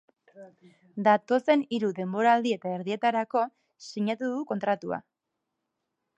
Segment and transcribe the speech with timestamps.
[1.07, 3.45] Datozen hiru denboraldi eta erdietarako
[3.91, 5.01] sinatu du kontratua.